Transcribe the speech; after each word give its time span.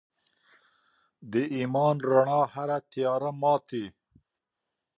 د 1.31 1.33
ایمان 1.55 1.95
رڼا 2.09 2.41
هره 2.53 2.77
تیاره 2.91 3.31
ماتي. 3.41 3.85